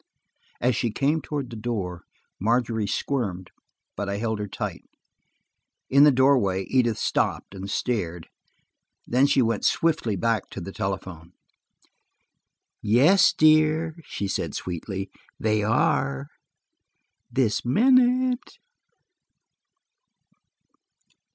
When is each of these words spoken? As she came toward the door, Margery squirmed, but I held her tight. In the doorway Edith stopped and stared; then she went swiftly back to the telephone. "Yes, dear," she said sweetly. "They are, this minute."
As 0.59 0.75
she 0.75 0.89
came 0.89 1.21
toward 1.21 1.51
the 1.51 1.55
door, 1.55 2.05
Margery 2.39 2.87
squirmed, 2.87 3.51
but 3.95 4.09
I 4.09 4.17
held 4.17 4.39
her 4.39 4.47
tight. 4.47 4.81
In 5.91 6.05
the 6.05 6.11
doorway 6.11 6.63
Edith 6.63 6.97
stopped 6.97 7.53
and 7.53 7.69
stared; 7.69 8.27
then 9.05 9.27
she 9.27 9.43
went 9.43 9.63
swiftly 9.63 10.15
back 10.15 10.49
to 10.49 10.59
the 10.59 10.71
telephone. 10.71 11.33
"Yes, 12.81 13.31
dear," 13.31 13.95
she 14.05 14.27
said 14.27 14.55
sweetly. 14.55 15.11
"They 15.39 15.61
are, 15.61 16.29
this 17.31 17.63
minute." 17.63 18.57